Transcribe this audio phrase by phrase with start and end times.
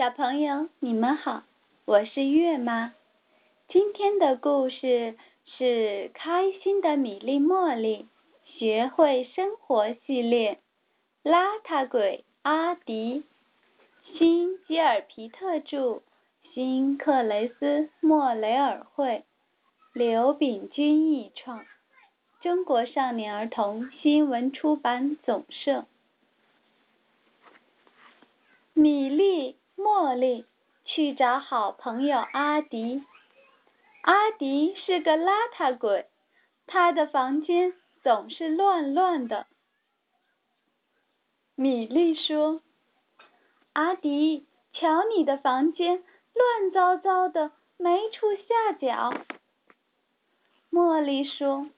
[0.00, 1.42] 小朋友，你们好，
[1.84, 2.94] 我是月妈。
[3.68, 5.64] 今天的故事是
[6.14, 8.08] 《开心的米粒茉莉
[8.46, 10.58] 学会生活》系列，
[11.30, 13.24] 《邋遢鬼阿迪》，
[14.18, 16.00] 新吉尔皮特著，
[16.54, 19.24] 新克雷斯莫雷尔绘，
[19.92, 21.66] 刘炳军译创，
[22.40, 25.84] 中国少年儿童新闻出版总社。
[28.72, 29.59] 米粒。
[29.80, 30.44] 茉莉
[30.84, 33.02] 去找好朋友阿迪。
[34.02, 36.06] 阿迪是个邋遢鬼，
[36.66, 37.72] 他的房间
[38.02, 39.46] 总是乱乱的。
[41.54, 42.60] 米莉说
[43.72, 49.14] ：“阿迪，瞧你的房间乱糟糟的，没处下脚。”
[50.70, 51.70] 茉莉说：“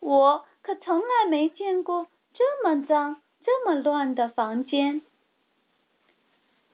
[0.00, 5.02] 我可从来没见过这么脏、这么乱的房间。”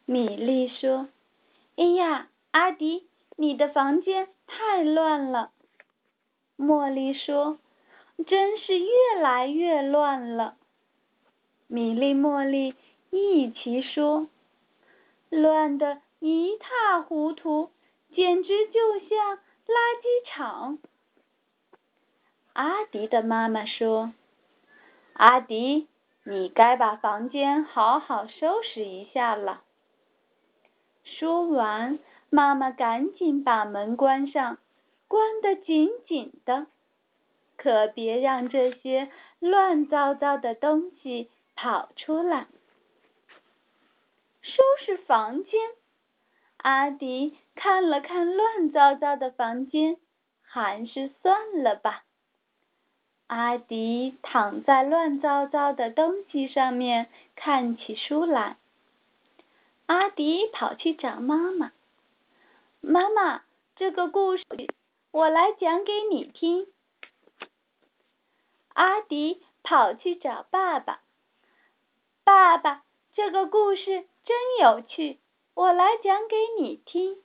[0.06, 1.08] 米莉说
[1.76, 5.50] ：“哎呀，阿迪，你的房间太乱了。”
[6.58, 7.58] 茉莉说
[8.26, 10.56] ：“真是越来越乱了。”
[11.66, 12.74] 米莉、茉莉
[13.10, 14.28] 一起说
[15.30, 17.70] ：“乱得一塌糊涂，
[18.14, 19.40] 简直就像垃
[20.02, 20.78] 圾场。”
[22.52, 24.12] 阿迪的妈妈说
[25.14, 25.88] ：“阿迪，
[26.24, 29.62] 你该把房间好好收拾一下了。”
[31.04, 31.98] 说完，
[32.30, 34.58] 妈妈赶紧把门关上，
[35.06, 36.66] 关得紧紧的，
[37.56, 42.46] 可别让这些乱糟糟的东西跑出来。
[44.42, 45.60] 收拾房间，
[46.56, 49.96] 阿迪看了看乱糟糟的房间，
[50.42, 52.04] 还是算了吧。
[53.26, 58.56] 阿迪躺在乱糟糟的东西上面，看起书来。
[59.86, 61.72] 阿迪跑去找妈妈。
[62.80, 63.42] 妈妈，
[63.76, 64.44] 这个故事
[65.10, 66.66] 我来讲给你听。
[68.72, 71.00] 阿迪跑去找爸爸。
[72.24, 72.82] 爸爸，
[73.14, 75.18] 这个故事真有趣，
[75.52, 77.22] 我来讲给你听。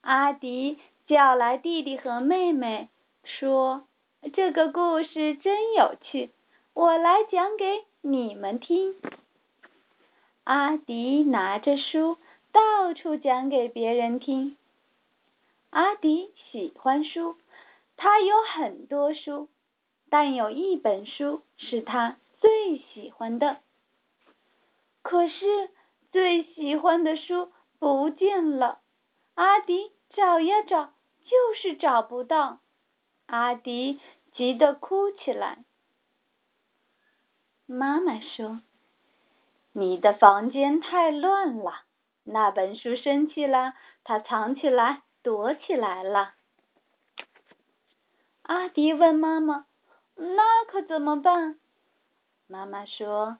[0.00, 2.88] 阿迪叫来弟弟和妹妹，
[3.22, 3.86] 说
[4.32, 6.30] ：“这个故事真有趣，
[6.72, 8.96] 我来讲给你们听。”
[10.46, 12.18] 阿迪拿着书
[12.52, 14.56] 到处讲给别人听。
[15.70, 17.36] 阿迪喜欢书，
[17.96, 19.48] 他有很多书，
[20.08, 23.58] 但有一本书是他最喜欢的。
[25.02, 25.68] 可是
[26.12, 28.78] 最喜欢的书不见了，
[29.34, 30.92] 阿迪找呀找，
[31.24, 32.60] 就是找不到。
[33.26, 33.98] 阿迪
[34.32, 35.64] 急得哭起来。
[37.66, 38.60] 妈妈说。
[39.78, 41.82] 你的房间太乱了，
[42.24, 46.32] 那本书生气了，它藏起来，躲起来了。
[48.40, 49.66] 阿迪问妈妈
[50.16, 51.58] ：“那可怎么办？”
[52.48, 53.36] 妈妈说：“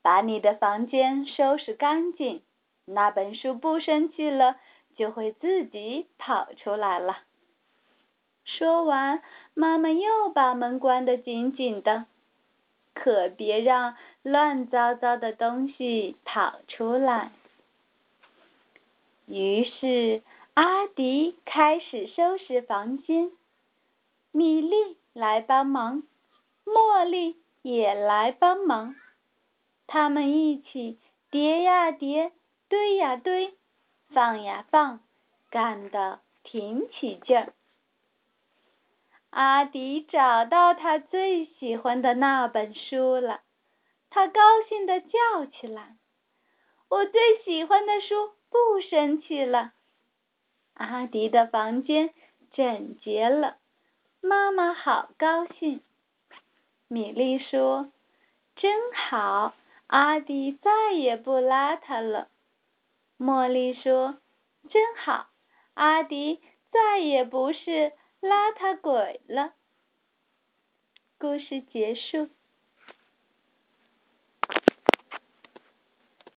[0.00, 2.42] 把你的房间收拾干净，
[2.86, 4.56] 那本书不生气了，
[4.96, 7.18] 就会自己跑出来了。”
[8.46, 9.22] 说完，
[9.52, 12.06] 妈妈又把门关得紧紧的。
[12.92, 17.32] 可别让乱糟糟的东西跑出来。
[19.26, 20.22] 于是
[20.54, 23.30] 阿迪开始收拾房间，
[24.32, 26.02] 米莉来帮忙，
[26.64, 28.96] 茉莉也来帮忙，
[29.86, 30.98] 他们一起
[31.30, 32.32] 叠呀叠，
[32.68, 33.54] 堆呀堆，
[34.12, 35.00] 放呀放，
[35.48, 37.52] 干得挺起劲儿。
[39.30, 43.40] 阿迪找到他最喜欢的那本书了，
[44.10, 45.96] 他高兴地叫起来
[46.90, 49.72] ：“我最喜欢的书不生气了！”
[50.74, 52.12] 阿迪的房间
[52.52, 53.58] 整洁了，
[54.20, 55.82] 妈妈好高兴。
[56.88, 57.92] 米莉说
[58.56, 59.54] ：“真好，
[59.86, 62.28] 阿迪再也不邋遢了。”
[63.18, 64.18] 茉莉说
[64.68, 65.28] ：“真好，
[65.74, 69.54] 阿迪再也不是。”邋遢鬼了。
[71.18, 72.28] 故事结束。